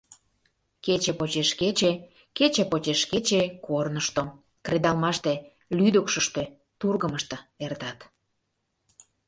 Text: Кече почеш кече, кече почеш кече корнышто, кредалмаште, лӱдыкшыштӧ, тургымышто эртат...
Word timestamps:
Кече 0.85 1.11
почеш 1.19 1.49
кече, 1.59 1.91
кече 2.37 2.63
почеш 2.71 3.01
кече 3.11 3.41
корнышто, 3.65 4.23
кредалмаште, 4.65 5.33
лӱдыкшыштӧ, 5.77 6.43
тургымышто 6.79 7.37
эртат... 7.65 7.99